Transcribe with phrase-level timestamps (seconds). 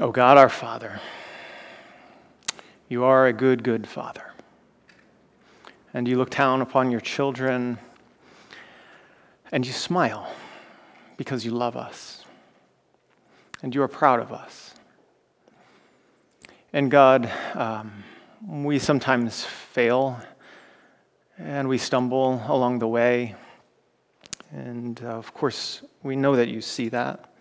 [0.00, 1.02] O oh God our Father,
[2.88, 4.32] you are a good, good Father.
[5.92, 7.78] And you look down upon your children
[9.52, 10.32] and you smile
[11.18, 12.24] because you love us
[13.62, 14.74] and you are proud of us.
[16.72, 18.02] And God, um,
[18.48, 20.18] we sometimes fail
[21.36, 23.34] and we stumble along the way.
[24.52, 27.31] And uh, of course, we know that you see that.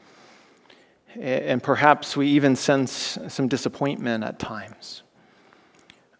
[1.19, 5.03] And perhaps we even sense some disappointment at times.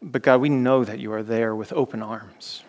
[0.02, 2.64] But God, we know that you are there with open arms,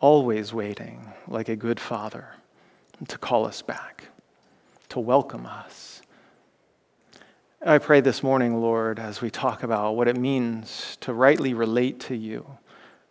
[0.00, 2.28] always waiting like a good father
[3.08, 4.04] to call us back,
[4.88, 6.00] to welcome us.
[7.64, 12.00] I pray this morning, Lord, as we talk about what it means to rightly relate
[12.00, 12.46] to you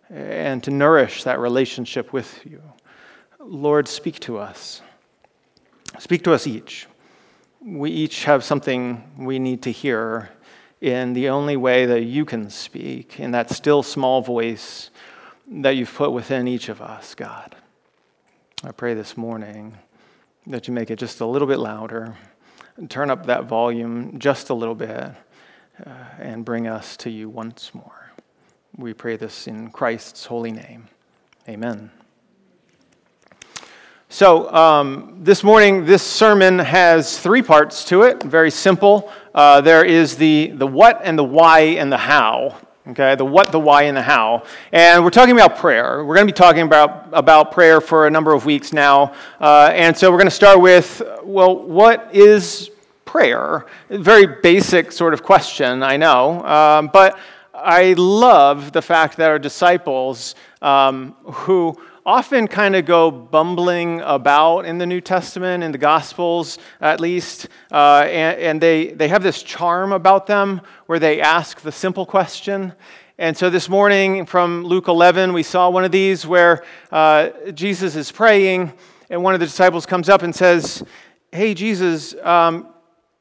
[0.10, 2.62] and to nourish that relationship with you.
[3.40, 4.82] Lord, speak to us.
[6.00, 6.88] Speak to us each
[7.64, 10.30] we each have something we need to hear
[10.80, 14.90] in the only way that you can speak, in that still small voice
[15.48, 17.56] that you've put within each of us, God.
[18.64, 19.78] I pray this morning
[20.48, 22.16] that you make it just a little bit louder,
[22.90, 25.12] turn up that volume just a little bit,
[25.86, 25.90] uh,
[26.20, 28.12] and bring us to you once more.
[28.76, 30.88] We pray this in Christ's holy name.
[31.48, 31.92] Amen.
[34.14, 39.10] So, um, this morning, this sermon has three parts to it, very simple.
[39.34, 42.58] Uh, there is the, the what and the why and the how.
[42.90, 44.44] Okay, the what, the why, and the how.
[44.74, 46.04] And we're talking about prayer.
[46.04, 49.14] We're going to be talking about, about prayer for a number of weeks now.
[49.40, 52.70] Uh, and so we're going to start with well, what is
[53.06, 53.66] prayer?
[53.90, 56.44] Very basic sort of question, I know.
[56.44, 57.18] Um, but
[57.54, 64.66] I love the fact that our disciples um, who often kind of go bumbling about
[64.66, 69.22] in the New Testament, in the Gospels at least, uh, and, and they, they have
[69.22, 72.74] this charm about them where they ask the simple question.
[73.18, 77.96] And so this morning from Luke 11, we saw one of these where uh, Jesus
[77.96, 78.74] is praying,
[79.10, 80.84] and one of the disciples comes up and says,
[81.32, 82.68] Hey, Jesus, um,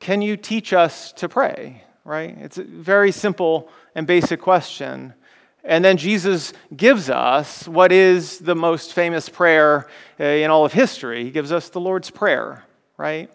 [0.00, 1.84] can you teach us to pray?
[2.04, 2.36] Right?
[2.38, 5.12] It's a very simple and basic question.
[5.62, 9.86] And then Jesus gives us what is the most famous prayer
[10.18, 11.24] uh, in all of history.
[11.24, 12.64] He gives us the Lord's Prayer,
[12.96, 13.30] right?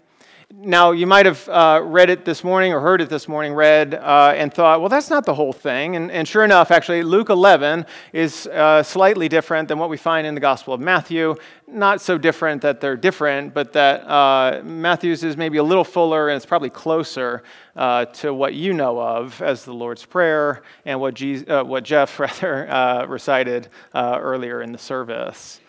[0.53, 3.95] Now, you might have uh, read it this morning or heard it this morning read
[3.95, 5.95] uh, and thought, well, that's not the whole thing.
[5.95, 10.27] And, and sure enough, actually, Luke 11 is uh, slightly different than what we find
[10.27, 11.35] in the Gospel of Matthew.
[11.67, 16.29] Not so different that they're different, but that uh, Matthew's is maybe a little fuller
[16.29, 17.41] and it's probably closer
[17.75, 21.83] uh, to what you know of as the Lord's Prayer and what, Jesus, uh, what
[21.83, 25.59] Jeff rather recited earlier in the service.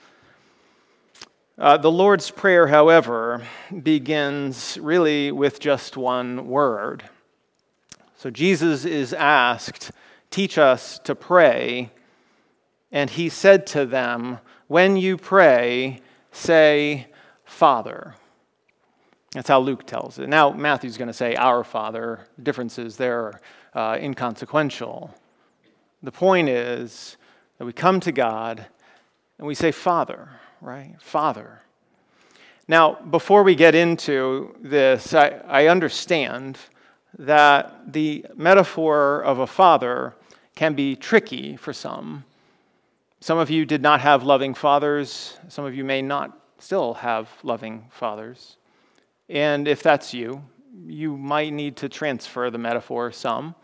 [1.59, 3.43] Uh, the Lord's Prayer, however,
[3.83, 7.09] begins really with just one word.
[8.15, 9.91] So Jesus is asked,
[10.31, 11.93] Teach us to pray.
[12.93, 17.07] And he said to them, When you pray, say,
[17.47, 18.17] Father.
[19.33, 20.29] That's how Luke tells it.
[20.29, 22.27] Now, Matthew's going to say, Our Father.
[22.43, 23.41] Differences there
[23.75, 25.15] are uh, inconsequential.
[26.03, 27.17] The point is
[27.57, 28.67] that we come to God
[29.39, 30.29] and we say, Father
[30.61, 30.95] right?
[31.01, 31.61] Father.
[32.69, 36.59] Now, before we get into this, I, I understand
[37.19, 40.15] that the metaphor of a father
[40.55, 42.25] can be tricky for some.
[43.21, 45.39] Some of you did not have loving fathers.
[45.49, 48.57] Some of you may not still have loving fathers.
[49.29, 50.43] And if that's you,
[50.87, 53.55] you might need to transfer the metaphor some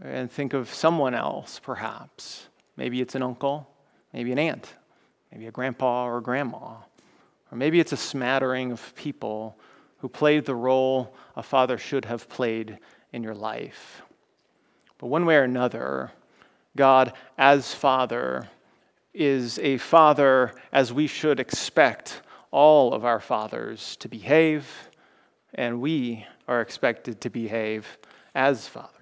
[0.00, 2.48] and think of someone else, perhaps.
[2.76, 3.68] Maybe it's an uncle,
[4.12, 4.74] maybe an aunt,
[5.32, 6.76] maybe a grandpa or a grandma.
[7.50, 9.58] Or maybe it's a smattering of people
[9.98, 12.78] who played the role a father should have played
[13.12, 14.02] in your life.
[14.98, 16.12] But one way or another,
[16.76, 18.48] God, as Father,
[19.14, 24.66] is a Father as we should expect all of our fathers to behave,
[25.54, 27.98] and we are expected to behave
[28.34, 29.01] as fathers.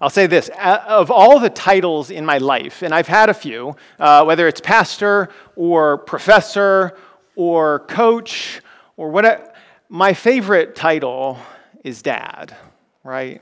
[0.00, 3.76] I'll say this of all the titles in my life, and I've had a few,
[3.98, 6.96] uh, whether it's pastor or professor
[7.36, 8.60] or coach
[8.96, 9.52] or whatever,
[9.88, 11.38] my favorite title
[11.84, 12.56] is dad,
[13.04, 13.40] right?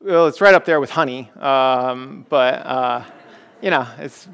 [0.00, 3.04] Well, it's right up there with honey, um, but, uh,
[3.62, 4.28] you know, it's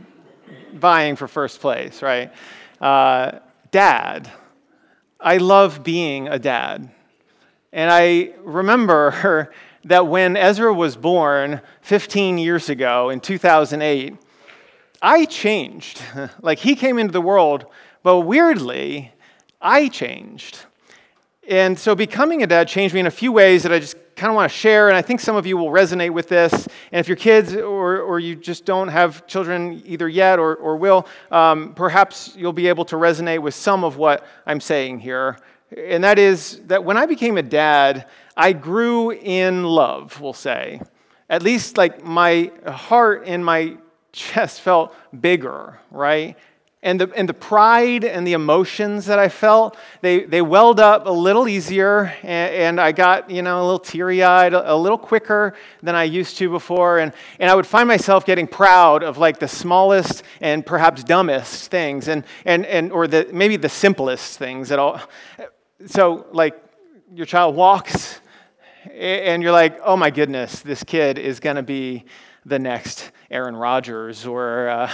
[0.74, 2.32] vying for first place, right?
[2.80, 3.38] Uh,
[3.70, 4.30] dad.
[5.20, 6.90] I love being a dad.
[7.72, 9.52] And I remember
[9.84, 14.14] that when Ezra was born 15 years ago in 2008,
[15.02, 16.02] I changed.
[16.42, 17.66] like he came into the world,
[18.02, 19.12] but weirdly,
[19.60, 20.60] I changed.
[21.48, 24.30] And so becoming a dad changed me in a few ways that I just kind
[24.30, 26.52] of want to share, and I think some of you will resonate with this.
[26.92, 30.76] And if your kids or, or you just don't have children either yet or, or
[30.76, 35.38] will, um, perhaps you'll be able to resonate with some of what I'm saying here.
[35.76, 38.06] And that is that when I became a dad,
[38.40, 40.80] I grew in love, we'll say.
[41.28, 43.76] At least, like, my heart and my
[44.12, 46.38] chest felt bigger, right?
[46.82, 51.06] And the, and the pride and the emotions that I felt, they, they welled up
[51.06, 54.74] a little easier, and, and I got, you know, a little teary eyed, a, a,
[54.74, 55.52] little quicker
[55.82, 56.98] than I used to before.
[57.00, 61.70] And, and I would find myself getting proud of like the smallest and perhaps dumbest
[61.70, 64.98] things, and, and, and, or the, maybe the simplest things at all.
[65.84, 66.58] So, like,
[67.12, 68.19] your child walks,
[69.00, 72.04] and you're like, oh my goodness, this kid is going to be
[72.44, 74.90] the next Aaron Rodgers, or, uh,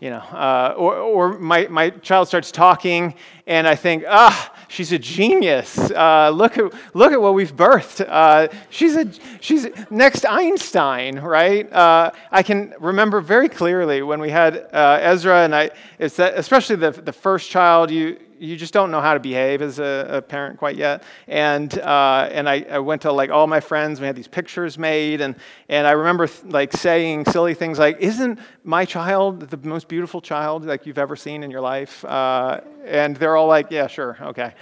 [0.00, 3.14] you know, uh, or, or my, my child starts talking,
[3.46, 5.78] and I think, ah, she's a genius.
[5.90, 8.04] Uh, look, at, look at what we've birthed.
[8.08, 9.10] Uh, she's, a,
[9.40, 11.70] she's next Einstein, right?
[11.72, 16.34] Uh, I can remember very clearly when we had uh, Ezra, and I, it's that,
[16.36, 20.06] especially the, the first child, you, you just don't know how to behave as a,
[20.08, 21.02] a parent quite yet.
[21.26, 24.78] And, uh, and I, I, went to like all my friends, we had these pictures
[24.78, 25.36] made, and,
[25.68, 30.20] and I remember th- like saying silly things like, Isn't my child the most beautiful
[30.20, 32.04] child like you've ever seen in your life?
[32.04, 34.54] Uh, and they're all like, Yeah, sure, okay.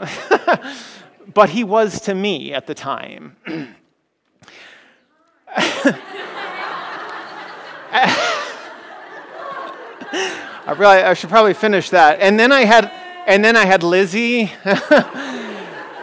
[1.34, 3.36] but he was to me at the time.
[10.66, 12.20] I, really, I should probably finish that.
[12.20, 12.92] And then I had
[13.26, 14.52] and then I had Lizzie.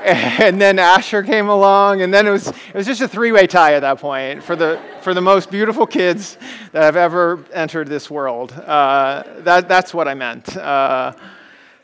[0.07, 3.47] and then Asher came along, and then it was, it was just a three way
[3.47, 6.37] tie at that point for the, for the most beautiful kids
[6.71, 8.53] that have ever entered this world.
[8.53, 10.55] Uh, that, that's what I meant.
[10.55, 11.13] Uh,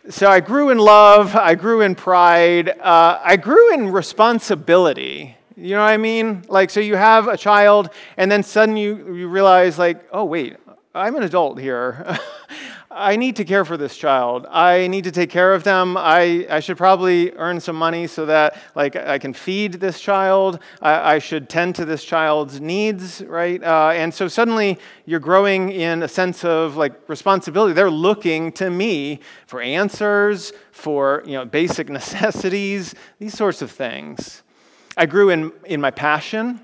[0.10, 5.38] so I grew in love, I grew in pride, uh, I grew in responsibility.
[5.56, 6.44] You know what I mean?
[6.50, 10.58] Like, so you have a child, and then suddenly you, you realize, like, oh, wait,
[10.96, 12.18] I'm an adult here.
[12.96, 14.46] I need to care for this child.
[14.50, 15.98] I need to take care of them.
[15.98, 20.60] I, I should probably earn some money so that like I can feed this child.
[20.80, 23.64] I, I should tend to this child's needs, right?
[23.64, 27.74] Uh, and so suddenly you're growing in a sense of like responsibility.
[27.74, 34.44] They're looking to me for answers, for you know basic necessities, these sorts of things.
[34.96, 36.60] I grew in, in my passion.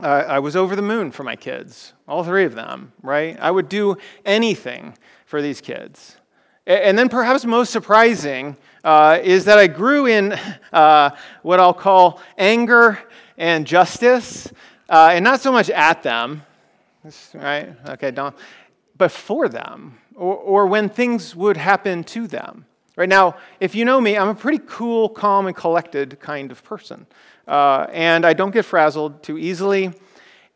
[0.00, 3.36] Uh, I was over the moon for my kids, all three of them, right?
[3.40, 4.94] I would do anything
[5.28, 6.16] for these kids.
[6.66, 10.32] And then, perhaps most surprising, uh, is that I grew in
[10.72, 11.10] uh,
[11.42, 12.98] what I'll call anger
[13.36, 14.50] and justice,
[14.88, 16.42] uh, and not so much at them,
[17.34, 17.74] right?
[17.90, 18.34] Okay, don't,
[18.96, 22.64] but for them, or, or when things would happen to them.
[22.96, 26.64] Right now, if you know me, I'm a pretty cool, calm, and collected kind of
[26.64, 27.06] person.
[27.46, 29.92] Uh, and I don't get frazzled too easily.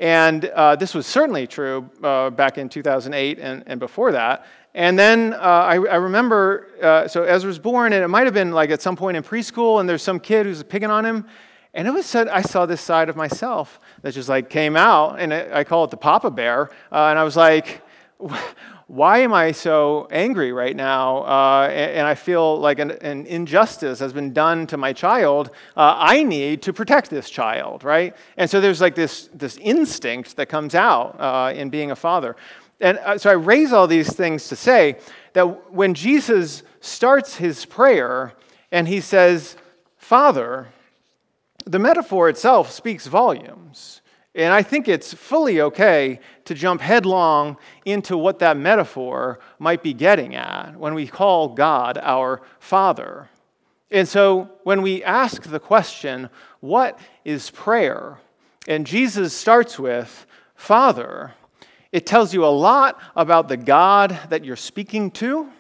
[0.02, 4.46] And uh, this was certainly true uh, back in 2008 and, and before that.
[4.74, 8.50] And then uh, I, I, remember, uh, so Ezra's born, and it might have been
[8.50, 11.24] like at some point in preschool, and there's some kid who's picking on him.
[11.72, 15.20] And it was said, I saw this side of myself that just like came out,
[15.20, 16.70] and it, I call it the Papa Bear.
[16.90, 17.80] Uh, and I was like,
[18.92, 21.22] why am I so angry right now?
[21.24, 25.48] Uh, and, and, I feel like an, an, injustice has been done to my child.
[25.74, 28.14] Uh, I need to protect this child, right?
[28.36, 32.36] And so there's like this, this instinct that comes out uh, in being a father.
[32.80, 34.98] And uh, so I raise all these things to say
[35.32, 38.34] that when Jesus starts his prayer
[38.70, 39.56] and he says,
[39.96, 40.68] Father,
[41.64, 44.01] the metaphor itself speaks volumes.
[44.34, 49.92] And I think it's fully okay to jump headlong into what that metaphor might be
[49.92, 53.28] getting at when we call God our Father.
[53.90, 58.20] And so when we ask the question, what is prayer?
[58.66, 60.24] And Jesus starts with,
[60.54, 61.34] Father,
[61.90, 65.50] it tells you a lot about the God that you're speaking to,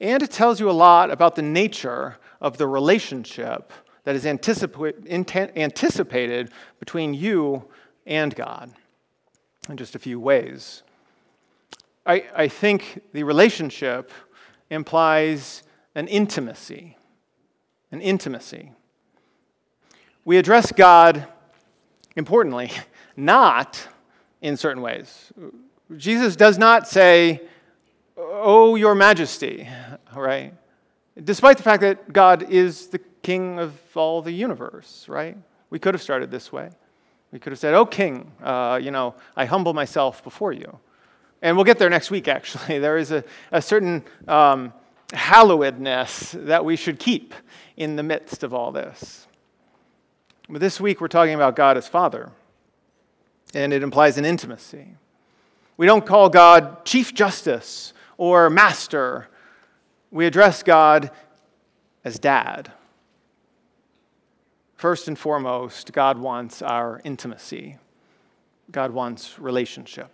[0.00, 3.72] and it tells you a lot about the nature of the relationship
[4.04, 7.68] that is anticipated between you
[8.08, 8.72] and God
[9.68, 10.82] in just a few ways.
[12.04, 14.10] I, I think the relationship
[14.70, 15.62] implies
[15.94, 16.96] an intimacy.
[17.92, 18.72] An intimacy.
[20.24, 21.26] We address God,
[22.16, 22.72] importantly,
[23.16, 23.86] not
[24.40, 25.32] in certain ways.
[25.96, 27.42] Jesus does not say,
[28.20, 29.68] Oh, your majesty,
[30.14, 30.52] right?
[31.22, 35.36] Despite the fact that God is the king of all the universe, right?
[35.70, 36.70] We could have started this way.
[37.32, 40.78] We could have said, Oh, king, uh, you know, I humble myself before you.
[41.42, 42.78] And we'll get there next week, actually.
[42.78, 44.72] There is a, a certain um,
[45.08, 47.34] hallowedness that we should keep
[47.76, 49.26] in the midst of all this.
[50.48, 52.30] But this week we're talking about God as Father,
[53.54, 54.94] and it implies an intimacy.
[55.76, 59.28] We don't call God Chief Justice or Master,
[60.10, 61.10] we address God
[62.04, 62.72] as Dad.
[64.78, 67.78] First and foremost, God wants our intimacy.
[68.70, 70.08] God wants relationship.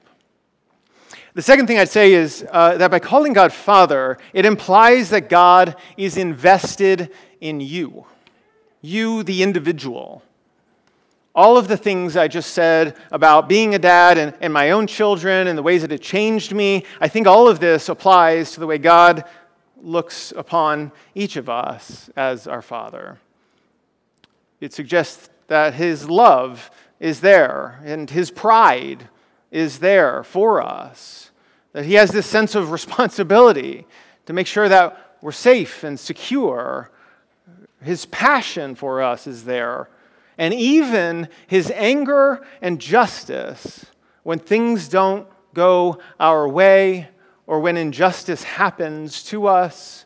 [1.34, 5.28] The second thing I'd say is uh, that by calling God Father, it implies that
[5.28, 7.10] God is invested
[7.42, 8.06] in you,
[8.80, 10.22] you, the individual.
[11.34, 14.86] All of the things I just said about being a dad and, and my own
[14.86, 18.60] children and the ways that it changed me, I think all of this applies to
[18.60, 19.24] the way God
[19.82, 23.18] looks upon each of us as our Father.
[24.60, 26.70] It suggests that His love
[27.00, 29.08] is there and His pride
[29.50, 31.30] is there for us,
[31.72, 33.86] that He has this sense of responsibility
[34.26, 36.90] to make sure that we're safe and secure.
[37.82, 39.88] His passion for us is there
[40.38, 43.86] and even his anger and justice
[44.22, 47.08] when things don't go our way
[47.46, 50.03] or when injustice happens to us,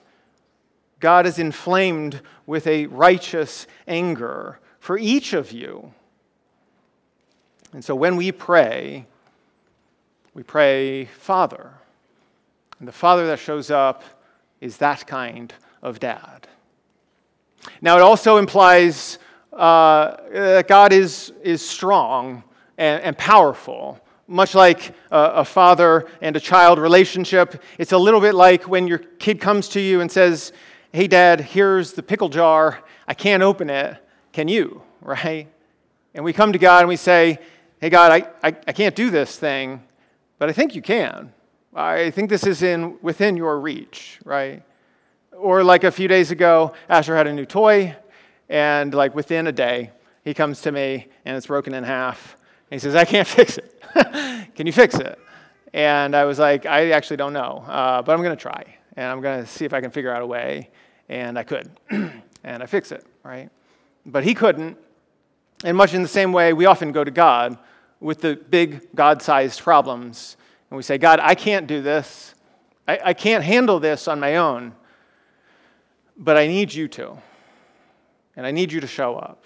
[1.00, 5.92] God is inflamed with a righteous anger for each of you.
[7.72, 9.06] And so when we pray,
[10.34, 11.72] we pray, Father.
[12.78, 14.02] And the Father that shows up
[14.60, 15.52] is that kind
[15.82, 16.48] of dad.
[17.80, 19.18] Now, it also implies
[19.52, 22.42] uh, that God is, is strong
[22.76, 24.00] and, and powerful.
[24.26, 28.86] Much like a, a, father and a child relationship, it's a little bit like when
[28.86, 30.52] your kid comes to you and says,
[30.90, 32.82] Hey, dad, here's the pickle jar.
[33.06, 33.96] I can't open it.
[34.32, 34.82] Can you?
[35.00, 35.46] Right?
[36.12, 37.38] And we come to God and we say,
[37.80, 39.84] Hey, God, I, I, I can't do this thing,
[40.38, 41.32] but I think you can.
[41.72, 44.64] I think this is in, within your reach, right?
[45.32, 47.94] Or like a few days ago, Asher had a new toy
[48.48, 49.92] and like within a day,
[50.24, 52.36] he comes to me and it's broken in half.
[52.70, 53.80] And he says, I can't fix it.
[54.56, 55.16] Can you fix it?
[55.72, 58.77] And I was like, I actually don't know, uh, but I'm going to try.
[58.98, 60.70] And I'm going to see if I can figure out a way.
[61.08, 61.70] And I could.
[61.90, 63.48] and I fix it, right?
[64.04, 64.76] But he couldn't.
[65.62, 67.56] And much in the same way, we often go to God
[68.00, 70.36] with the big God sized problems.
[70.68, 72.34] And we say, God, I can't do this.
[72.88, 74.74] I, I can't handle this on my own.
[76.16, 77.18] But I need you to.
[78.34, 79.44] And I need you to show up.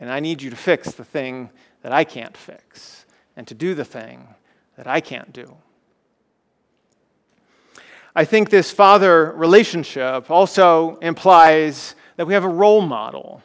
[0.00, 1.50] And I need you to fix the thing
[1.82, 4.26] that I can't fix and to do the thing
[4.76, 5.56] that I can't do.
[8.14, 13.42] I think this father relationship also implies that we have a role model.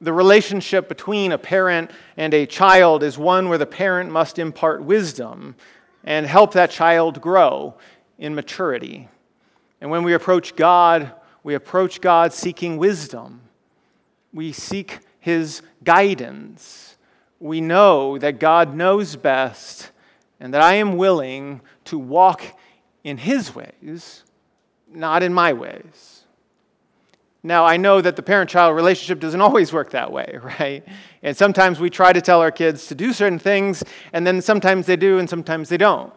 [0.00, 4.82] The relationship between a parent and a child is one where the parent must impart
[4.82, 5.56] wisdom
[6.04, 7.74] and help that child grow
[8.18, 9.08] in maturity.
[9.80, 13.40] And when we approach God, we approach God seeking wisdom
[14.32, 16.96] we seek his guidance.
[17.40, 19.90] We know that God knows best
[20.40, 22.42] and that I am willing to walk
[23.04, 24.24] in his ways,
[24.88, 26.18] not in my ways.
[27.42, 30.84] Now, I know that the parent child relationship doesn't always work that way, right?
[31.22, 34.86] And sometimes we try to tell our kids to do certain things, and then sometimes
[34.86, 36.12] they do, and sometimes they don't.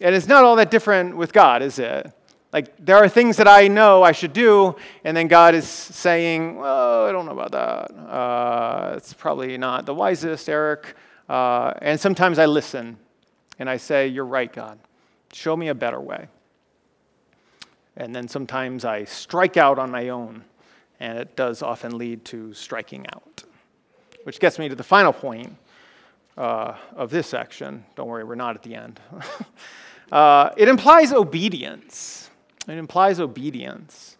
[0.00, 2.12] And it's not all that different with God, is it?
[2.52, 6.56] Like, there are things that I know I should do, and then God is saying,
[6.56, 7.94] Well, I don't know about that.
[7.94, 10.94] Uh, it's probably not the wisest, Eric.
[11.28, 12.96] Uh, and sometimes I listen
[13.58, 14.78] and I say, You're right, God.
[15.32, 16.28] Show me a better way.
[17.96, 20.44] And then sometimes I strike out on my own,
[21.00, 23.44] and it does often lead to striking out.
[24.24, 25.56] Which gets me to the final point
[26.36, 27.84] uh, of this section.
[27.94, 29.00] Don't worry, we're not at the end.
[30.12, 32.28] uh, it implies obedience.
[32.68, 34.16] It implies obedience.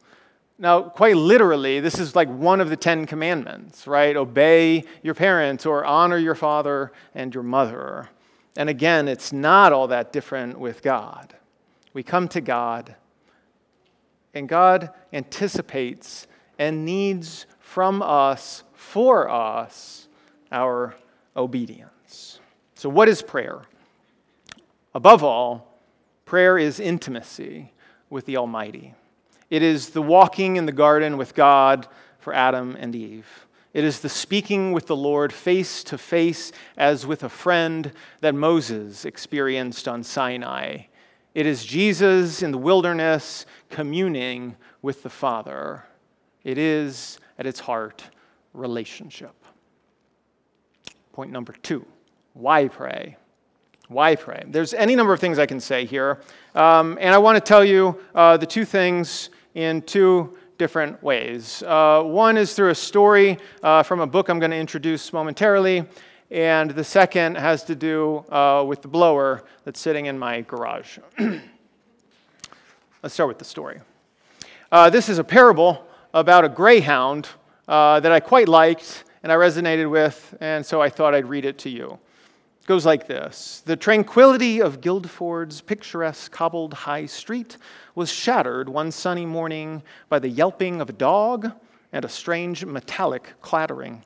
[0.59, 4.17] Now, quite literally, this is like one of the Ten Commandments, right?
[4.17, 8.09] Obey your parents or honor your father and your mother.
[8.57, 11.35] And again, it's not all that different with God.
[11.93, 12.95] We come to God,
[14.35, 16.27] and God anticipates
[16.59, 20.09] and needs from us, for us,
[20.51, 20.95] our
[21.37, 22.41] obedience.
[22.75, 23.63] So, what is prayer?
[24.95, 25.79] Above all,
[26.25, 27.73] prayer is intimacy
[28.09, 28.95] with the Almighty.
[29.51, 31.87] It is the walking in the garden with God
[32.19, 33.46] for Adam and Eve.
[33.77, 37.93] It is the speaking with the Lord face to face as with a friend
[38.23, 40.85] that Moses experienced on Sinai.
[41.35, 45.85] It is Jesus in the wilderness communing with the Father.
[46.43, 48.03] It is, at its heart,
[48.55, 49.35] relationship.
[51.13, 51.85] Point number two
[52.33, 53.19] why pray?
[53.89, 54.43] Why pray?
[54.47, 56.23] There's any number of things I can say here,
[56.55, 61.63] um, and I want to tell you uh, the two things in two different ways.
[61.63, 65.85] Uh, one is through a story uh, from a book I'm going to introduce momentarily,
[66.31, 70.99] and the second has to do uh, with the blower that's sitting in my garage.
[73.03, 73.81] Let's start with the story.
[74.73, 77.29] Uh, this is a parable about a greyhound
[77.69, 81.45] uh, that I quite liked and I resonated with, and so I thought I'd read
[81.45, 81.99] it to you.
[82.67, 87.57] Goes like this The tranquility of Guildford's picturesque cobbled high street
[87.95, 91.53] was shattered one sunny morning by the yelping of a dog
[91.93, 94.03] and a strange metallic clattering.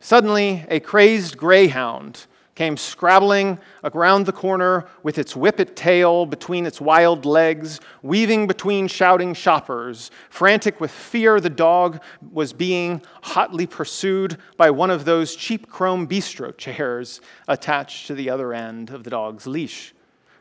[0.00, 6.80] Suddenly, a crazed greyhound came scrabbling around the corner with its whippet tail between its
[6.80, 10.10] wild legs, weaving between shouting shoppers.
[10.30, 16.08] Frantic with fear, the dog was being hotly pursued by one of those cheap chrome
[16.08, 19.94] bistro chairs attached to the other end of the dog's leash.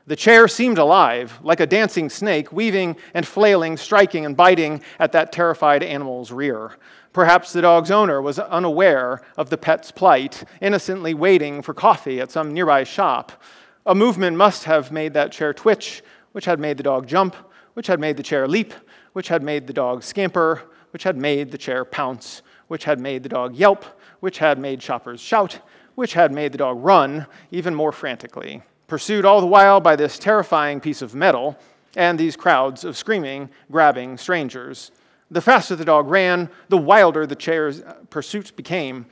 [0.07, 5.11] The chair seemed alive, like a dancing snake, weaving and flailing, striking and biting at
[5.13, 6.77] that terrified animal's rear.
[7.15, 12.29] Perhaps the dog's owner was unaware of the pet's plight, innocently waiting for coffee at
[12.29, 13.41] some nearby shop.
[13.85, 16.03] A movement must have made that chair twitch,
[16.33, 17.37] which had made the dog jump,
[17.73, 18.73] which had made the chair leap,
[19.13, 23.23] which had made the dog scamper, which had made the chair pounce, which had made
[23.23, 23.85] the dog yelp,
[24.19, 25.61] which had made shoppers shout,
[25.95, 30.19] which had made the dog run even more frantically, pursued all the while by this
[30.19, 31.57] terrifying piece of metal
[31.95, 34.91] and these crowds of screaming, grabbing strangers.
[35.31, 39.07] The faster the dog ran, the wilder the chair's uh, pursuit became.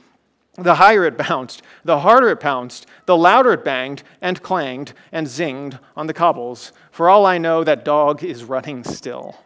[0.56, 5.26] The higher it bounced, the harder it pounced, the louder it banged and clanged and
[5.26, 6.72] zinged on the cobbles.
[6.92, 9.36] For all I know, that dog is running still.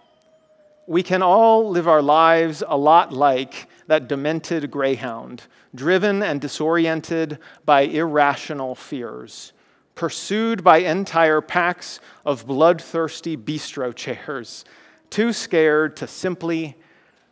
[0.87, 5.45] We can all live our lives a lot like that demented greyhound,
[5.75, 9.55] driven and disoriented by irrational fears,
[9.95, 14.67] pursued by entire packs of bloodthirsty bistro chairs
[15.11, 16.77] too scared to simply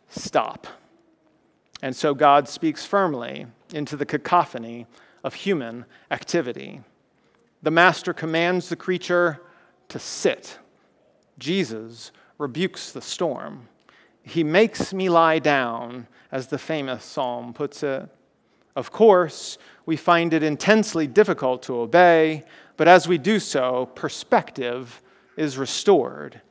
[0.09, 0.67] stop.
[1.81, 4.87] And so God speaks firmly into the cacophony
[5.23, 6.81] of human activity.
[7.61, 9.41] The master commands the creature
[9.89, 10.57] to sit.
[11.37, 13.67] Jesus rebukes the storm.
[14.23, 18.09] He makes me lie down, as the famous psalm puts it.
[18.75, 22.43] Of course, we find it intensely difficult to obey,
[22.75, 25.01] but as we do so, perspective
[25.35, 26.41] is restored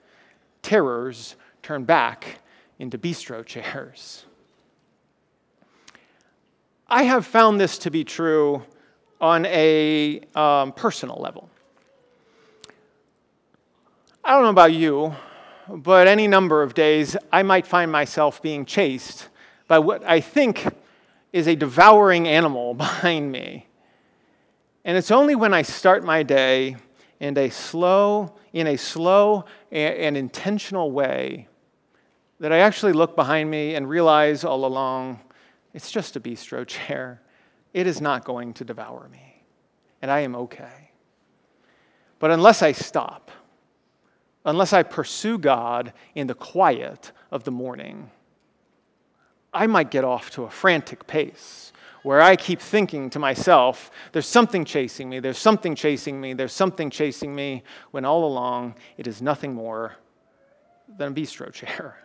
[0.67, 2.41] terrors turn back
[2.81, 4.25] into bistro chairs.
[6.89, 8.65] I have found this to be true
[9.21, 11.49] on a um, personal level.
[14.25, 15.15] I don't know about you,
[15.69, 19.29] but any number of days I might find myself being chased
[19.69, 20.67] by what I think
[21.33, 23.69] is a devouring animal behind me.
[24.85, 26.77] And it's only when I start my day
[27.21, 31.49] in a slow, in a slow and intentional way
[32.41, 35.21] that I actually look behind me and realize all along
[35.77, 37.21] it's just a bistro chair.
[37.75, 39.43] It is not going to devour me,
[40.01, 40.91] and I am okay.
[42.19, 43.31] But unless I stop,
[44.47, 48.11] unless I pursue God in the quiet of the morning,
[49.53, 51.73] I might get off to a frantic pace
[52.07, 56.53] where I keep thinking to myself, there's something chasing me, there's something chasing me, there's
[56.53, 59.97] something chasing me, when all along it is nothing more
[60.99, 61.99] than a bistro chair.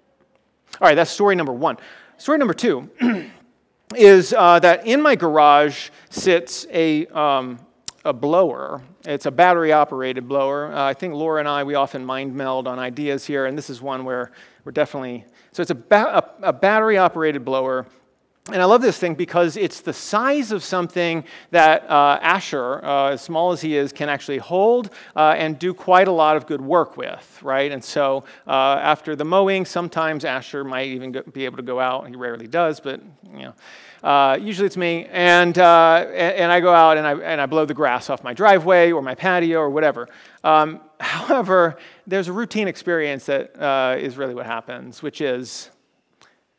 [0.80, 1.78] All right, that's story number one.
[2.16, 2.88] Story number two
[3.96, 7.58] is uh, that in my garage sits a, um,
[8.04, 8.82] a blower.
[9.04, 10.72] It's a battery operated blower.
[10.72, 13.68] Uh, I think Laura and I, we often mind meld on ideas here, and this
[13.68, 14.30] is one where
[14.64, 15.24] we're definitely.
[15.50, 17.84] So it's a, ba- a, a battery operated blower
[18.52, 23.12] and I love this thing because it's the size of something that uh, Asher, uh,
[23.12, 26.46] as small as he is, can actually hold uh, and do quite a lot of
[26.46, 27.72] good work with, right?
[27.72, 28.50] And so uh,
[28.82, 32.06] after the mowing, sometimes Asher might even go, be able to go out.
[32.06, 33.00] He rarely does, but
[33.32, 33.54] you know.
[34.02, 37.64] Uh, usually it's me, and, uh, and I go out and I, and I blow
[37.64, 40.06] the grass off my driveway or my patio or whatever.
[40.42, 45.70] Um, however, there's a routine experience that is really what happens, which is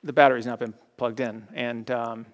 [0.04, 1.48] the battery's not been plugged in.
[1.54, 2.26] And um,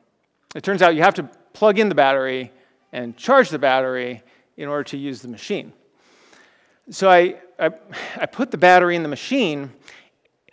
[0.56, 2.52] it turns out you have to plug in the battery
[2.91, 4.21] and charge the battery
[4.58, 5.74] in order to use the machine.
[6.89, 7.71] So I, I,
[8.17, 9.71] I put the battery in the machine,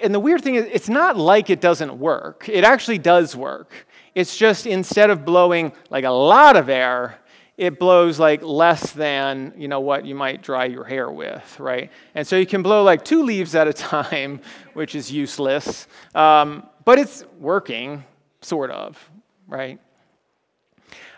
[0.00, 2.48] and the weird thing is, it's not like it doesn't work.
[2.48, 3.86] It actually does work.
[4.14, 7.18] It's just instead of blowing like a lot of air,
[7.56, 11.90] it blows like less than you know what you might dry your hair with right
[12.14, 14.40] and so you can blow like two leaves at a time
[14.74, 18.02] which is useless um, but it's working,
[18.40, 19.10] sort of,
[19.46, 19.78] right?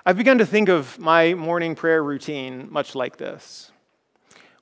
[0.04, 3.70] I've begun to think of my morning prayer routine much like this,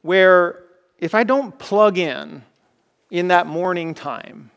[0.03, 0.64] where
[0.99, 2.42] if I don't plug in
[3.11, 4.51] in that morning time,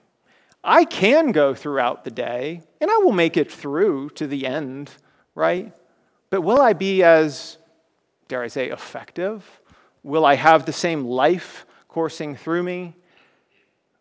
[0.61, 4.91] I can go throughout the day and I will make it through to the end,
[5.35, 5.71] right?
[6.31, 7.59] But will I be as,
[8.27, 9.45] dare I say, effective?
[10.03, 12.93] Will I have the same life coursing through me?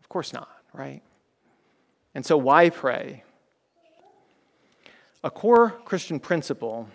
[0.01, 1.01] Of course not, right?
[2.15, 3.23] And so, why pray?
[5.23, 6.89] A core Christian principle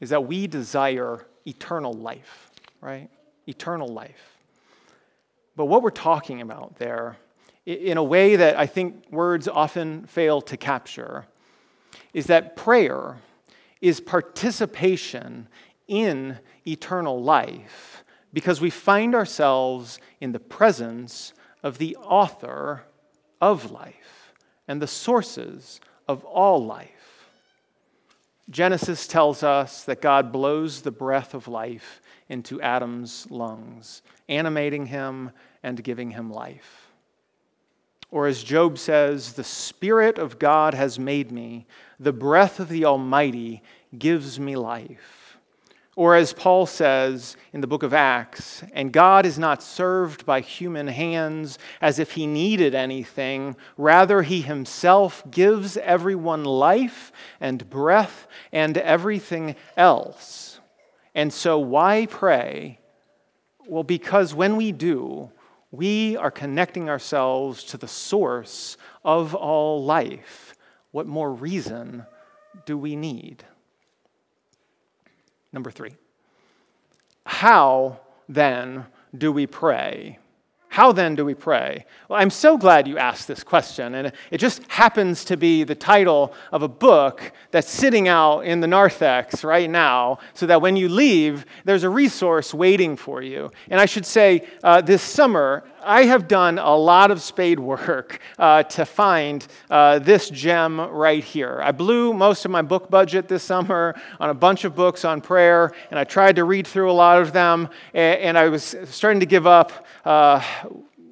[0.00, 3.08] is that we desire eternal life, right?
[3.46, 4.38] Eternal life.
[5.56, 7.16] But what we're talking about there,
[7.64, 11.26] in a way that I think words often fail to capture,
[12.12, 13.16] is that prayer
[13.80, 15.48] is participation
[15.88, 22.82] in eternal life because we find ourselves in the presence of the author
[23.40, 24.23] of life
[24.68, 27.28] and the sources of all life.
[28.50, 35.30] Genesis tells us that God blows the breath of life into Adam's lungs, animating him
[35.62, 36.90] and giving him life.
[38.10, 41.66] Or as Job says, the Spirit of God has made me,
[41.98, 43.62] the breath of the Almighty
[43.98, 45.23] gives me life.
[45.96, 50.40] Or as Paul says in the book of Acts, and God is not served by
[50.40, 53.54] human hands as if he needed anything.
[53.76, 60.58] Rather, he himself gives everyone life and breath and everything else.
[61.14, 62.80] And so, why pray?
[63.68, 65.30] Well, because when we do,
[65.70, 70.56] we are connecting ourselves to the source of all life.
[70.90, 72.04] What more reason
[72.66, 73.44] do we need?
[75.54, 75.94] Number three,
[77.24, 78.86] how then
[79.16, 80.18] do we pray?
[80.68, 81.86] How then do we pray?
[82.08, 85.76] Well, I'm so glad you asked this question, and it just happens to be the
[85.76, 90.74] title of a book that's sitting out in the narthex right now, so that when
[90.74, 93.52] you leave, there's a resource waiting for you.
[93.70, 98.20] And I should say, uh, this summer, I have done a lot of spade work
[98.38, 101.60] uh, to find uh, this gem right here.
[101.62, 105.20] I blew most of my book budget this summer on a bunch of books on
[105.20, 108.74] prayer, and I tried to read through a lot of them, and, and I was
[108.84, 110.42] starting to give up uh,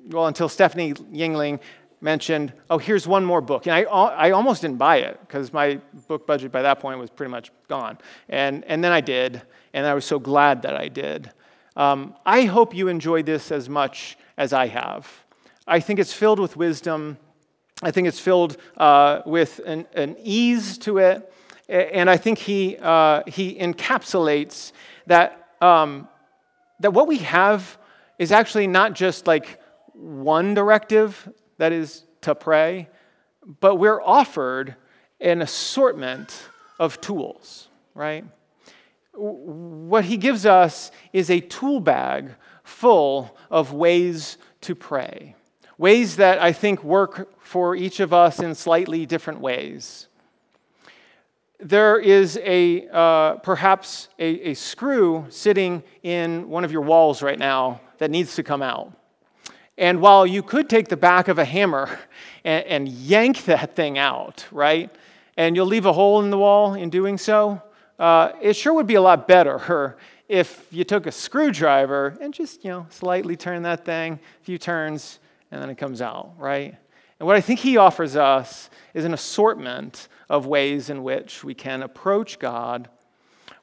[0.08, 1.60] well, until Stephanie Yingling
[2.00, 3.66] mentioned, oh, here's one more book.
[3.66, 7.10] And I, I almost didn't buy it because my book budget by that point was
[7.10, 7.98] pretty much gone.
[8.28, 11.30] And, and then I did, and I was so glad that I did.
[11.76, 15.08] Um, I hope you enjoyed this as much as I have.
[15.66, 17.18] I think it's filled with wisdom.
[17.82, 21.32] I think it's filled uh, with an, an, ease to it.
[21.68, 24.72] And I think he, uh, he encapsulates
[25.06, 26.08] that, um,
[26.80, 27.78] that what we have
[28.18, 29.60] is actually not just like
[29.92, 32.88] one directive, that is to pray,
[33.60, 34.76] but we're offered
[35.20, 38.24] an assortment of tools, right?
[39.14, 42.30] What he gives us is a tool bag
[42.72, 45.36] full of ways to pray,
[45.78, 50.08] ways that I think work for each of us in slightly different ways.
[51.60, 57.38] There is a uh, perhaps a, a screw sitting in one of your walls right
[57.38, 58.92] now that needs to come out.
[59.78, 61.98] And while you could take the back of a hammer
[62.44, 64.90] and, and, yank that thing out, right,
[65.36, 67.62] and you'll leave a hole in the wall in doing so,
[67.98, 69.96] uh, it sure would be a lot better
[70.28, 74.58] if you took a screwdriver and just, you know, slightly turn that thing a few
[74.58, 75.18] turns
[75.50, 76.76] and then it comes out, right?
[77.18, 81.54] And what I think he offers us is an assortment of ways in which we
[81.54, 82.88] can approach God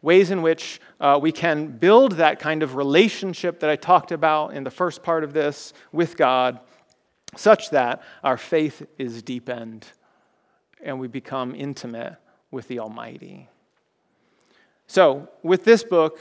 [0.02, 4.54] ways in which uh, we can build that kind of relationship that I talked about
[4.54, 6.60] in the first part of this with God,
[7.36, 9.86] such that our faith is deepened
[10.82, 12.15] and we become intimate
[12.52, 13.50] with the Almighty.
[14.88, 16.19] So, with this book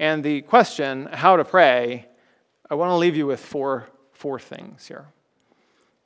[0.00, 2.06] and the question, how to pray,
[2.70, 5.04] I want to leave you with four, four things here.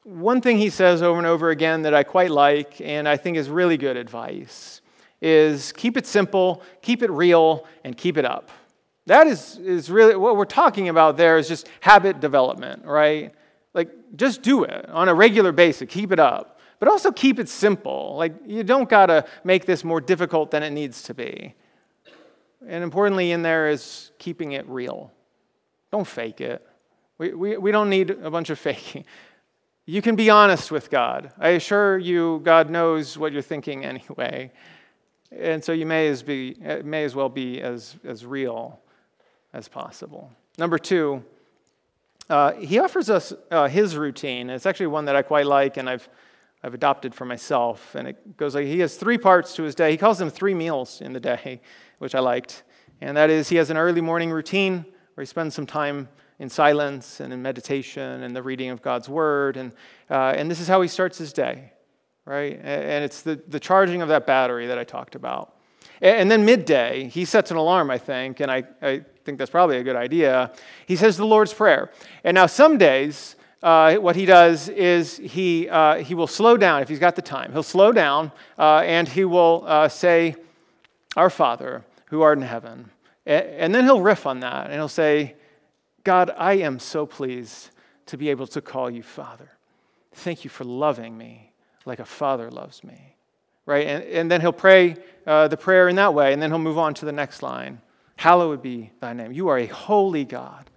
[0.03, 3.37] One thing he says over and over again that I quite like and I think
[3.37, 4.81] is really good advice
[5.23, 8.51] is keep it simple, keep it real, and keep it up.
[9.07, 13.33] That is, is really what we're talking about there is just habit development, right?
[13.75, 16.59] Like, just do it on a regular basis, keep it up.
[16.81, 18.17] But also keep it simple.
[18.17, 21.55] Like, you don't got to make this more difficult than it needs to be.
[22.67, 25.13] And importantly, in there is keeping it real.
[25.91, 26.67] Don't fake it.
[27.19, 29.05] We, we, we don't need a bunch of faking.
[29.87, 31.33] You can be honest with God.
[31.39, 34.53] I assure you, God knows what you're thinking anyway.
[35.31, 38.81] And so you may as, be, may as well be as, as real
[39.53, 40.31] as possible.
[40.59, 41.25] Number two,
[42.31, 44.49] uh, he offers us uh, his routine.
[44.49, 46.09] It's actually one that I quite like, and I've,
[46.63, 47.95] I've adopted for myself.
[47.95, 49.91] And it goes like he has three parts to his day.
[49.91, 51.61] He calls them three meals in the day,
[51.99, 52.63] which I liked.
[53.01, 56.49] And that is, he has an early morning routine where he spends some time in
[56.49, 59.57] silence and in meditation and the reading of God's word.
[59.57, 59.73] And,
[60.11, 61.73] uh, and this is how he starts his day,
[62.25, 62.59] right?
[62.63, 65.57] And it's the, the charging of that battery that I talked about.
[66.01, 69.79] And then midday, he sets an alarm, I think, and I, I think that's probably
[69.79, 70.53] a good idea.
[70.87, 71.91] He says the Lord's Prayer.
[72.25, 76.83] And now, some days, uh, what he does is he, uh, he will slow down
[76.83, 77.53] if he's got the time.
[77.53, 80.37] He'll slow down uh, and he will uh, say,
[81.17, 82.91] Our Father, who art in heaven.
[83.27, 85.35] And then he'll riff on that and he'll say,
[86.03, 87.71] God, I am so pleased
[88.07, 89.51] to be able to call you Father.
[90.13, 91.53] Thank you for loving me
[91.87, 93.17] like a father loves me.
[93.67, 93.87] Right?
[93.87, 94.97] And, and then he'll pray
[95.27, 97.81] uh, the prayer in that way, and then he'll move on to the next line
[98.17, 99.33] Hallowed be thy name.
[99.33, 100.71] You are a holy God.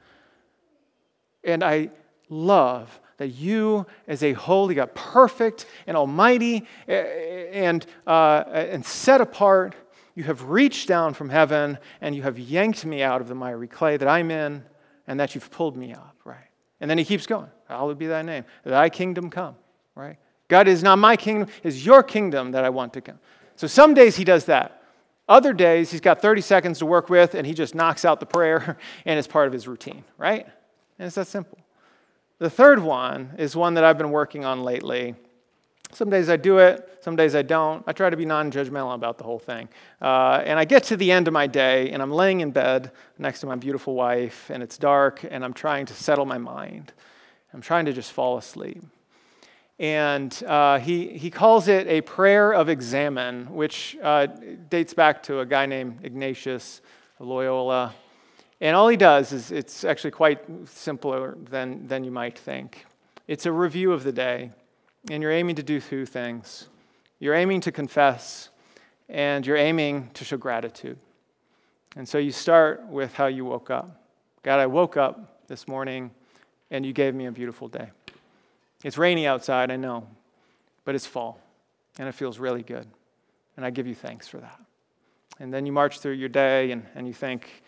[1.43, 1.91] And I
[2.29, 9.75] love that you, as a holy God, perfect and almighty and, uh, and set apart,
[10.17, 13.67] you have reached down from heaven and you have yanked me out of the miry
[13.67, 14.63] clay that I'm in
[15.05, 16.49] and that you've pulled me up, right?
[16.81, 17.51] And then he keeps going.
[17.67, 18.43] Hallowed be thy name.
[18.63, 19.55] Thy kingdom come,
[19.93, 20.17] right?
[20.47, 23.19] God is not my kingdom, it's your kingdom that I want to come.
[23.57, 24.81] So some days he does that.
[25.29, 28.25] Other days he's got 30 seconds to work with and he just knocks out the
[28.25, 30.47] prayer and it's part of his routine, right?
[30.97, 31.59] And it's that simple.
[32.39, 35.13] The third one is one that I've been working on lately.
[35.93, 37.83] Some days I do it, some days I don't.
[37.87, 39.69] I try to be non judgmental about the whole thing.
[40.01, 42.91] Uh, and I get to the end of my day, and I'm laying in bed
[43.17, 46.93] next to my beautiful wife, and it's dark, and I'm trying to settle my mind.
[47.53, 48.83] I'm trying to just fall asleep.
[49.79, 54.25] And uh, he, he calls it a prayer of examen, which uh,
[54.69, 56.81] dates back to a guy named Ignatius
[57.19, 57.93] Loyola.
[58.59, 62.85] And all he does is it's actually quite simpler than, than you might think.
[63.27, 64.51] It's a review of the day,
[65.09, 66.67] and you're aiming to do two things.
[67.19, 68.49] You're aiming to confess,
[69.09, 70.99] and you're aiming to show gratitude.
[71.95, 74.03] And so you start with how you woke up.
[74.43, 76.11] God, I woke up this morning,
[76.69, 77.89] and you gave me a beautiful day.
[78.83, 80.07] It's rainy outside, I know,
[80.85, 81.39] but it's fall,
[81.97, 82.87] and it feels really good.
[83.55, 84.59] And I give you thanks for that.
[85.39, 87.63] And then you march through your day, and, and you think,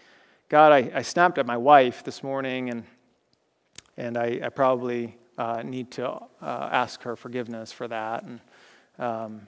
[0.49, 2.83] God, I, I snapped at my wife this morning, and,
[3.97, 8.23] and I, I probably uh, need to uh, ask her forgiveness for that.
[8.23, 8.39] And,
[8.99, 9.47] um,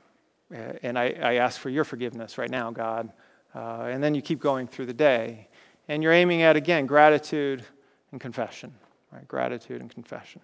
[0.81, 3.11] and I, I, ask for your forgiveness right now, God.
[3.53, 5.49] Uh, and then you keep going through the day.
[5.89, 7.63] And you're aiming at, again, gratitude
[8.13, 8.73] and confession,
[9.11, 9.27] right?
[9.27, 10.39] Gratitude and confession.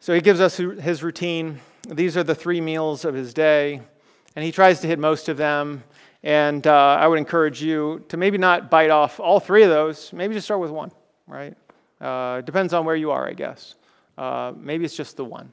[0.00, 1.60] So he gives us his routine.
[1.86, 3.82] These are the three meals of his day.
[4.34, 5.84] And he tries to hit most of them.
[6.22, 10.14] And uh, I would encourage you to maybe not bite off all three of those.
[10.14, 10.92] Maybe just start with one,
[11.26, 11.54] right?
[12.00, 13.74] Uh, depends on where you are, I guess.
[14.16, 15.52] Uh, maybe it's just the one.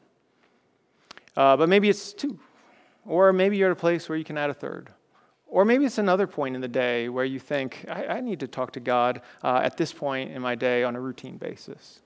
[1.35, 2.39] Uh, but maybe it's two.
[3.05, 4.89] Or maybe you're at a place where you can add a third.
[5.47, 8.47] Or maybe it's another point in the day where you think, I, I need to
[8.47, 11.99] talk to God uh, at this point in my day on a routine basis.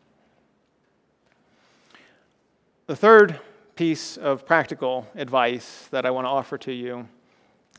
[2.87, 3.39] The third
[3.75, 7.07] piece of practical advice that I want to offer to you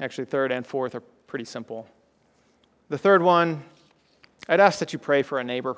[0.00, 1.88] Actually, third and fourth are pretty simple.
[2.88, 3.64] The third one,
[4.48, 5.76] I'd ask that you pray for a neighbor.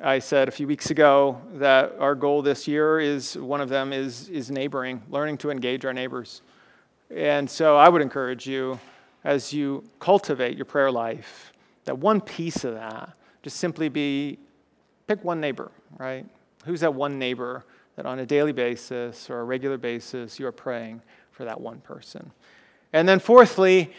[0.00, 3.92] I said a few weeks ago that our goal this year is one of them
[3.92, 6.42] is, is neighboring, learning to engage our neighbors.
[7.10, 8.78] And so I would encourage you
[9.24, 11.52] as you cultivate your prayer life
[11.84, 13.10] that one piece of that
[13.42, 14.38] just simply be
[15.08, 16.24] pick one neighbor, right?
[16.64, 17.64] Who's that one neighbor
[17.96, 21.02] that on a daily basis or a regular basis you are praying
[21.32, 22.30] for that one person?
[22.92, 23.92] And then, fourthly,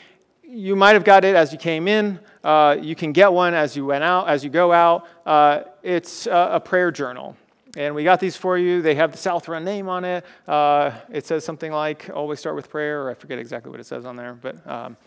[0.44, 2.20] you might have got it as you came in.
[2.44, 5.08] Uh, you can get one as you went out, as you go out.
[5.26, 7.36] Uh, it's a, a, prayer journal.
[7.78, 8.82] And we got these for you.
[8.82, 10.26] They have the South Run name on it.
[10.48, 13.86] Uh, it says something like, always start with prayer, or I forget exactly what it
[13.86, 14.98] says on there, but um,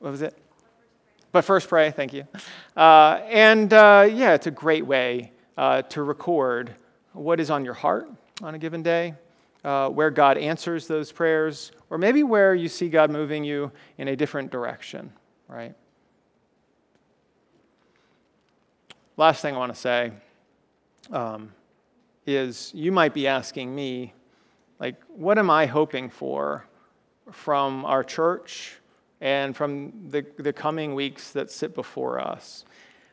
[0.00, 0.36] what was it?
[1.30, 2.26] But first pray, thank you.
[2.76, 6.74] Uh, and uh, yeah, it's a great way uh, to record
[7.12, 8.08] what is on your heart
[8.42, 9.14] on a given day
[9.64, 14.08] uh, where God answers those prayers, or maybe where you see God moving you in
[14.08, 15.12] a different direction,
[15.46, 15.74] right?
[19.18, 20.12] Last thing I want to say
[21.10, 21.52] um,
[22.26, 24.14] is you might be asking me,
[24.78, 26.64] like, what am I hoping for
[27.30, 28.78] from our church
[29.20, 32.64] and from the, the coming weeks that sit before us?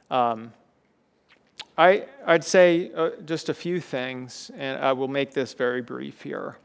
[0.09, 0.53] Um,
[1.77, 6.21] I, I'd say uh, just a few things, and I will make this very brief
[6.21, 6.57] here.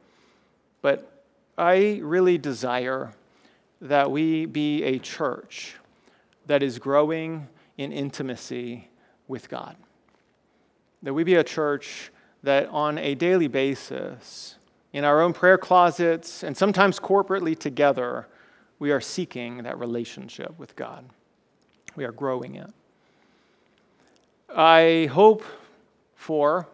[0.80, 1.10] But
[1.56, 3.12] I really desire
[3.80, 5.76] that we be a church
[6.46, 8.88] that is growing in intimacy
[9.28, 9.76] with God.
[11.02, 12.10] That we be a church
[12.42, 14.56] that on a daily basis
[14.92, 18.28] in our own prayer closets, and sometimes corporately together,
[18.78, 21.04] we are seeking that relationship with God.
[21.96, 22.70] We are growing it.
[24.54, 25.42] I hope
[26.14, 26.68] for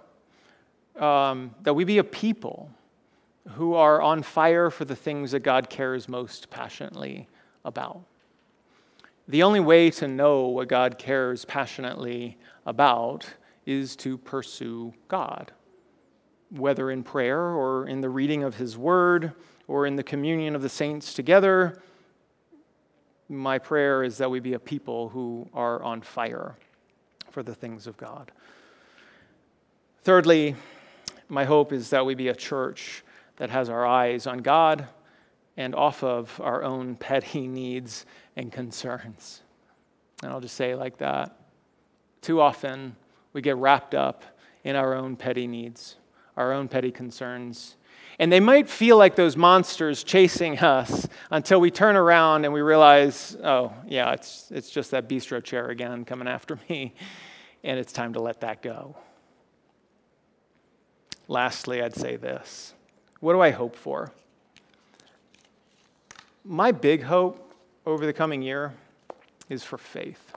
[0.97, 2.71] um, that we be a people
[3.55, 7.29] who are on fire for the things that God cares most passionately
[7.65, 8.03] about.
[9.29, 12.37] The only way to know what God cares passionately
[12.67, 13.27] about
[13.67, 15.53] is to pursue God,
[16.51, 19.33] whether in prayer or in the reading of His Word
[19.69, 21.81] or in the communion of the saints together.
[23.29, 26.57] My prayer is that we be a people who are on fire
[27.31, 28.33] for the things of God.
[30.03, 30.57] Thirdly,
[31.29, 33.05] my hope is that we be a church
[33.41, 34.87] that has our eyes on God
[35.57, 38.05] and off of our own petty needs
[38.37, 39.41] and concerns.
[40.23, 41.35] And I'll just say like that.
[42.21, 42.97] Too often,
[43.33, 44.25] we get wrapped up
[44.63, 45.97] in our own petty needs,
[46.37, 47.77] our own petty concerns.
[48.19, 52.61] And they might feel like those monsters chasing us until we turn around and we
[52.61, 56.95] realize, oh, yeah, it's, it's just that bistro chair again coming after me.
[57.63, 58.97] And it's time to let that go.
[61.29, 62.73] Lastly, I'd say this
[63.21, 64.13] What do I hope for?
[66.45, 67.55] My big hope
[67.85, 68.73] over the coming year
[69.49, 70.33] is for faith.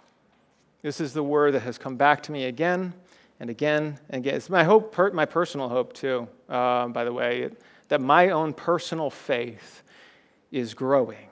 [0.82, 2.94] This is the word that has come back to me again
[3.40, 4.36] and again and again.
[4.36, 7.50] It's my hope, my personal hope too, uh, by the way,
[7.88, 9.84] that my own personal faith
[10.52, 11.30] is growing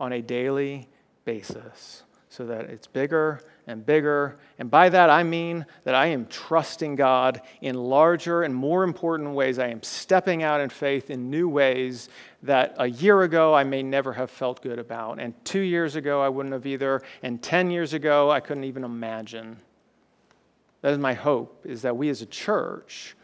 [0.00, 0.88] on a daily
[1.26, 4.36] basis so that it's bigger and bigger.
[4.58, 9.30] And by that, I mean that I am trusting God in larger and more important
[9.30, 9.58] ways.
[9.58, 12.08] I am stepping out in faith in new ways
[12.42, 15.18] that a year ago I may never have felt good about.
[15.18, 17.02] And two years ago, I wouldn't have either.
[17.22, 19.56] And 10 years ago, I couldn't even imagine.
[20.82, 23.16] That is my hope, is that we as a church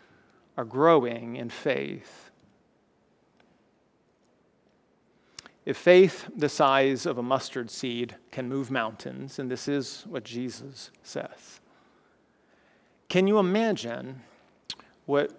[0.56, 2.29] are growing in faith
[5.64, 10.24] If faith the size of a mustard seed can move mountains, and this is what
[10.24, 11.60] Jesus says,
[13.08, 14.22] can you imagine
[15.06, 15.32] what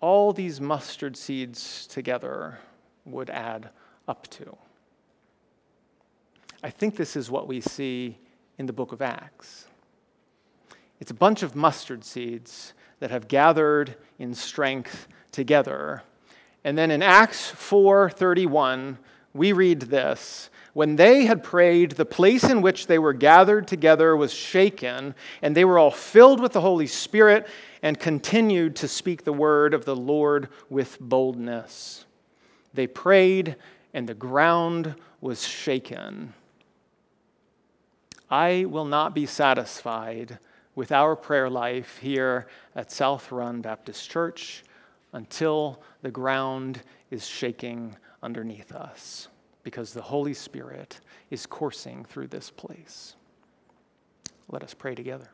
[0.00, 2.58] all these mustard seeds together
[3.04, 3.70] would add
[4.06, 4.56] up to?
[6.62, 8.18] I think this is what we see
[8.58, 9.66] in the book of Acts.
[11.00, 16.02] It's a bunch of mustard seeds that have gathered in strength together.
[16.64, 18.98] And then in Acts 4:31,
[19.34, 24.16] we read this When they had prayed, the place in which they were gathered together
[24.16, 27.46] was shaken, and they were all filled with the Holy Spirit
[27.82, 32.06] and continued to speak the word of the Lord with boldness.
[32.72, 33.56] They prayed,
[33.92, 36.32] and the ground was shaken.
[38.30, 40.38] I will not be satisfied
[40.74, 44.64] with our prayer life here at South Run Baptist Church
[45.12, 49.28] until the ground is shaking underneath us
[49.62, 53.14] because the Holy Spirit is coursing through this place.
[54.48, 55.28] Let us pray together.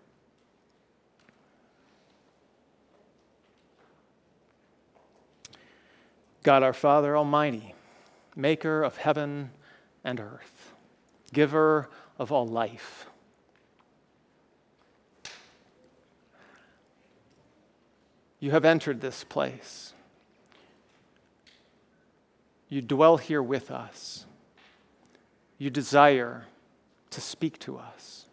[6.42, 7.74] God our Father Almighty,
[8.34, 9.50] maker of heaven
[10.02, 10.72] and earth,
[11.32, 13.06] giver of all life.
[18.38, 19.92] You have entered this place
[22.70, 24.24] you dwell here with us.
[25.58, 26.46] You desire
[27.10, 28.24] to speak to us.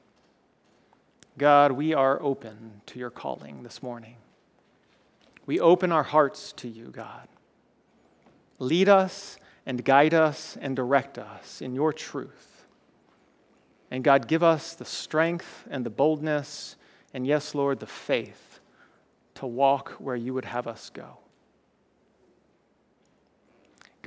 [1.38, 4.16] God, we are open to your calling this morning.
[5.46, 7.28] We open our hearts to you, God.
[8.60, 12.66] Lead us and guide us and direct us in your truth.
[13.90, 16.76] And God, give us the strength and the boldness,
[17.14, 18.60] and yes, Lord, the faith
[19.36, 21.18] to walk where you would have us go.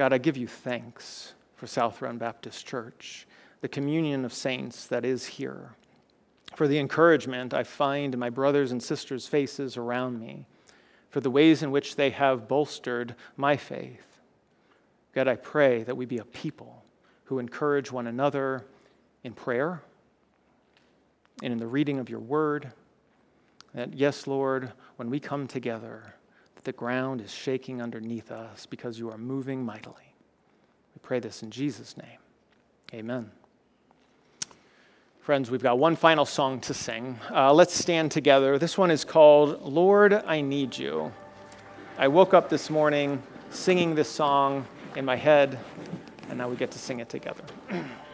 [0.01, 3.27] God, I give you thanks for South Run Baptist Church,
[3.61, 5.73] the communion of saints that is here,
[6.57, 10.47] for the encouragement I find in my brothers and sisters' faces around me,
[11.11, 14.21] for the ways in which they have bolstered my faith.
[15.15, 16.83] God, I pray that we be a people
[17.25, 18.65] who encourage one another
[19.23, 19.83] in prayer
[21.43, 22.73] and in the reading of your word.
[23.75, 26.15] That, yes, Lord, when we come together,
[26.65, 30.15] the ground is shaking underneath us because you are moving mightily.
[30.95, 32.19] We pray this in Jesus' name.
[32.93, 33.31] Amen.
[35.21, 37.19] Friends, we've got one final song to sing.
[37.31, 38.59] Uh, let's stand together.
[38.59, 41.13] This one is called Lord, I Need You.
[41.99, 45.59] I woke up this morning singing this song in my head,
[46.29, 47.45] and now we get to sing it together.